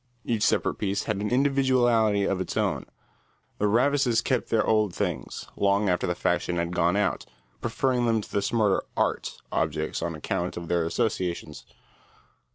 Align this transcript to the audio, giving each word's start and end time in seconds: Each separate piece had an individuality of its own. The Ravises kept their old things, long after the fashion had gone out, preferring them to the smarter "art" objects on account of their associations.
Each 0.25 0.41
separate 0.41 0.79
piece 0.79 1.03
had 1.03 1.17
an 1.17 1.29
individuality 1.29 2.23
of 2.23 2.41
its 2.41 2.57
own. 2.57 2.87
The 3.59 3.67
Ravises 3.67 4.23
kept 4.23 4.49
their 4.49 4.65
old 4.65 4.95
things, 4.95 5.45
long 5.55 5.89
after 5.89 6.07
the 6.07 6.15
fashion 6.15 6.57
had 6.57 6.73
gone 6.73 6.95
out, 6.95 7.27
preferring 7.61 8.07
them 8.07 8.19
to 8.19 8.31
the 8.31 8.41
smarter 8.41 8.81
"art" 8.97 9.37
objects 9.51 10.01
on 10.01 10.15
account 10.15 10.57
of 10.57 10.69
their 10.69 10.85
associations. 10.85 11.67